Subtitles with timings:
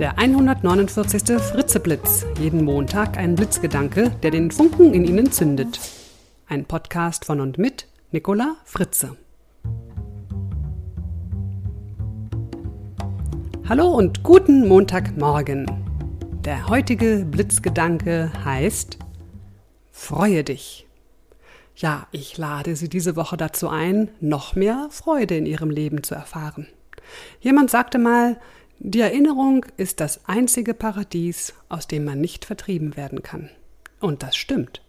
[0.00, 1.38] Der 149.
[1.38, 2.24] Fritzeblitz.
[2.38, 5.78] Jeden Montag ein Blitzgedanke, der den Funken in Ihnen zündet.
[6.48, 9.18] Ein Podcast von und mit Nicola Fritze.
[13.68, 15.66] Hallo und guten Montagmorgen.
[16.46, 18.96] Der heutige Blitzgedanke heißt
[19.90, 20.86] Freue dich.
[21.76, 26.14] Ja, ich lade Sie diese Woche dazu ein, noch mehr Freude in Ihrem Leben zu
[26.14, 26.68] erfahren.
[27.40, 28.38] Jemand sagte mal,
[28.82, 33.50] die Erinnerung ist das einzige Paradies, aus dem man nicht vertrieben werden kann.
[34.00, 34.80] Und das stimmt.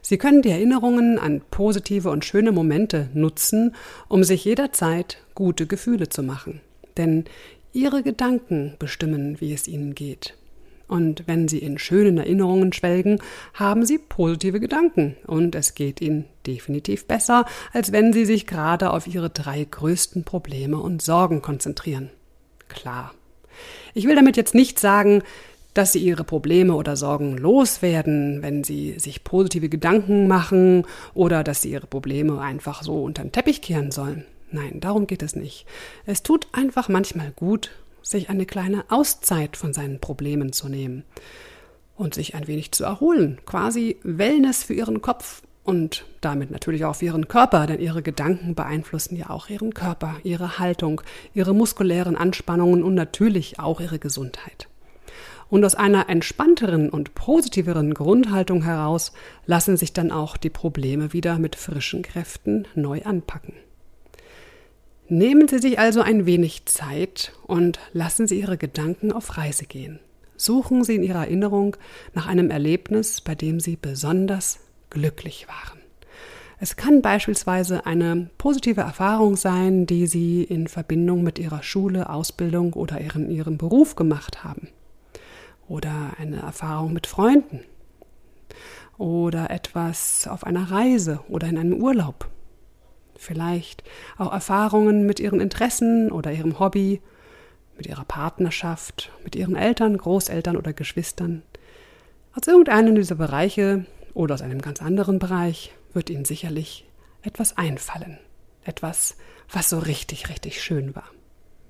[0.00, 3.74] Sie können die Erinnerungen an positive und schöne Momente nutzen,
[4.08, 6.60] um sich jederzeit gute Gefühle zu machen.
[6.96, 7.24] Denn
[7.72, 10.36] Ihre Gedanken bestimmen, wie es Ihnen geht.
[10.86, 13.20] Und wenn Sie in schönen Erinnerungen schwelgen,
[13.54, 18.90] haben Sie positive Gedanken und es geht Ihnen definitiv besser, als wenn Sie sich gerade
[18.90, 22.10] auf Ihre drei größten Probleme und Sorgen konzentrieren.
[22.68, 23.12] Klar,
[23.94, 25.22] ich will damit jetzt nicht sagen,
[25.74, 31.62] dass sie ihre Probleme oder Sorgen loswerden, wenn sie sich positive Gedanken machen oder dass
[31.62, 34.24] sie ihre Probleme einfach so unter den Teppich kehren sollen.
[34.50, 35.66] Nein, darum geht es nicht.
[36.06, 37.70] Es tut einfach manchmal gut,
[38.02, 41.04] sich eine kleine Auszeit von seinen Problemen zu nehmen
[41.96, 46.96] und sich ein wenig zu erholen, quasi Wellness für ihren Kopf und damit natürlich auch
[46.96, 51.02] für ihren Körper, denn ihre Gedanken beeinflussen ja auch ihren Körper, ihre Haltung,
[51.34, 54.68] ihre muskulären Anspannungen und natürlich auch ihre Gesundheit.
[55.48, 59.12] Und aus einer entspannteren und positiveren Grundhaltung heraus
[59.46, 63.54] lassen sich dann auch die Probleme wieder mit frischen Kräften neu anpacken.
[65.08, 69.98] Nehmen Sie sich also ein wenig Zeit und lassen Sie Ihre Gedanken auf Reise gehen.
[70.36, 71.76] Suchen Sie in Ihrer Erinnerung
[72.14, 75.80] nach einem Erlebnis, bei dem Sie besonders glücklich waren.
[76.62, 82.74] Es kann beispielsweise eine positive Erfahrung sein, die Sie in Verbindung mit Ihrer Schule, Ausbildung
[82.74, 84.68] oder in Ihrem Beruf gemacht haben.
[85.68, 87.60] Oder eine Erfahrung mit Freunden.
[88.98, 92.28] Oder etwas auf einer Reise oder in einem Urlaub.
[93.16, 93.82] Vielleicht
[94.18, 97.00] auch Erfahrungen mit Ihren Interessen oder Ihrem Hobby,
[97.78, 101.42] mit Ihrer Partnerschaft, mit Ihren Eltern, Großeltern oder Geschwistern.
[102.38, 106.86] Aus irgendeinem dieser Bereiche oder aus einem ganz anderen Bereich wird Ihnen sicherlich
[107.22, 108.18] etwas einfallen.
[108.64, 109.16] Etwas,
[109.50, 111.10] was so richtig, richtig schön war.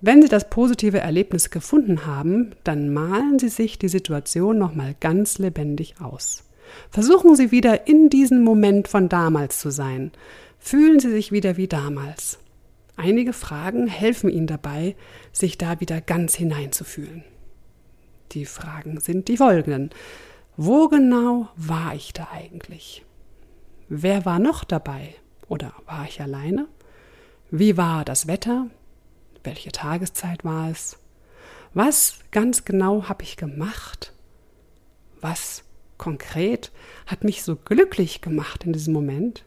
[0.00, 5.38] Wenn Sie das positive Erlebnis gefunden haben, dann malen Sie sich die Situation nochmal ganz
[5.38, 6.44] lebendig aus.
[6.90, 10.12] Versuchen Sie wieder in diesem Moment von damals zu sein.
[10.58, 12.38] Fühlen Sie sich wieder wie damals.
[12.96, 14.96] Einige Fragen helfen Ihnen dabei,
[15.32, 17.24] sich da wieder ganz hineinzufühlen.
[18.32, 19.90] Die Fragen sind die folgenden.
[20.62, 23.02] Wo genau war ich da eigentlich?
[23.88, 25.14] Wer war noch dabei?
[25.48, 26.68] Oder war ich alleine?
[27.50, 28.66] Wie war das Wetter?
[29.42, 30.98] Welche Tageszeit war es?
[31.72, 34.12] Was ganz genau habe ich gemacht?
[35.22, 35.64] Was
[35.96, 36.72] konkret
[37.06, 39.46] hat mich so glücklich gemacht in diesem Moment?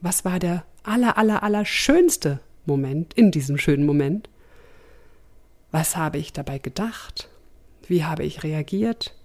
[0.00, 4.30] Was war der aller, aller, aller schönste Moment in diesem schönen Moment?
[5.70, 7.28] Was habe ich dabei gedacht?
[7.88, 9.19] Wie habe ich reagiert?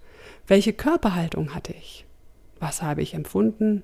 [0.46, 2.04] Welche Körperhaltung hatte ich?
[2.60, 3.82] Was habe ich empfunden?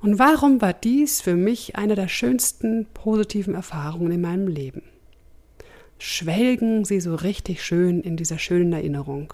[0.00, 4.82] Und warum war dies für mich eine der schönsten positiven Erfahrungen in meinem Leben?
[5.98, 9.32] Schwelgen Sie so richtig schön in dieser schönen Erinnerung.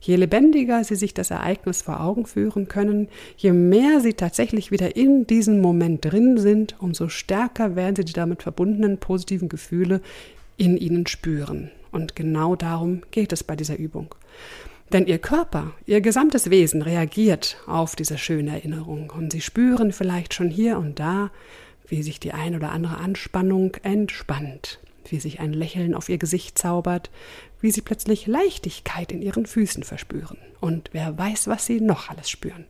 [0.00, 4.96] Je lebendiger Sie sich das Ereignis vor Augen führen können, je mehr Sie tatsächlich wieder
[4.96, 10.00] in diesem Moment drin sind, umso stärker werden Sie die damit verbundenen positiven Gefühle
[10.56, 11.70] in Ihnen spüren.
[11.92, 14.14] Und genau darum geht es bei dieser Übung.
[14.92, 20.34] Denn ihr Körper, ihr gesamtes Wesen reagiert auf diese schöne Erinnerung und sie spüren vielleicht
[20.34, 21.30] schon hier und da,
[21.88, 24.78] wie sich die ein oder andere Anspannung entspannt,
[25.08, 27.10] wie sich ein Lächeln auf ihr Gesicht zaubert,
[27.60, 32.30] wie sie plötzlich Leichtigkeit in ihren Füßen verspüren und wer weiß, was sie noch alles
[32.30, 32.66] spüren.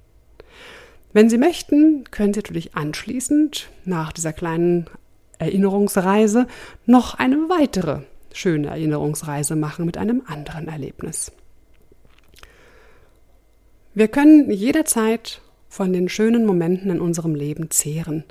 [1.14, 4.91] Wenn Sie möchten, können Sie natürlich anschließend nach dieser kleinen
[5.38, 6.48] Erinnerungsreise
[6.86, 8.00] noch eine weitere
[8.32, 11.31] schöne Erinnerungsreise machen mit einem anderen Erlebnis.
[13.96, 18.25] Wir können jederzeit von den schönen Momenten in unserem Leben zehren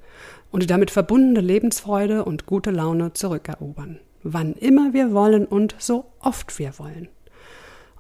[0.51, 6.11] und die damit verbundene Lebensfreude und gute Laune zurückerobern, wann immer wir wollen und so
[6.19, 7.07] oft wir wollen.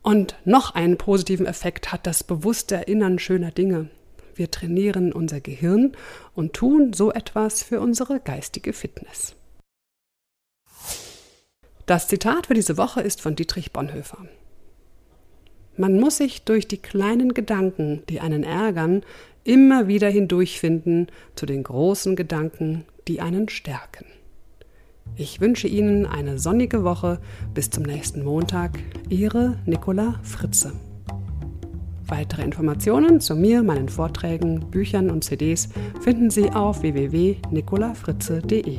[0.01, 3.89] Und noch einen positiven Effekt hat das bewusste Erinnern schöner Dinge.
[4.35, 5.93] Wir trainieren unser Gehirn
[6.35, 9.35] und tun so etwas für unsere geistige Fitness.
[11.85, 14.27] Das Zitat für diese Woche ist von Dietrich Bonhoeffer.
[15.77, 19.01] Man muss sich durch die kleinen Gedanken, die einen ärgern,
[19.43, 24.05] immer wieder hindurchfinden zu den großen Gedanken, die einen stärken.
[25.15, 27.19] Ich wünsche Ihnen eine sonnige Woche.
[27.53, 28.79] Bis zum nächsten Montag.
[29.09, 30.71] Ihre Nicola Fritze.
[32.07, 35.69] Weitere Informationen zu mir, meinen Vorträgen, Büchern und CDs
[36.01, 38.77] finden Sie auf www.nicolafritze.de.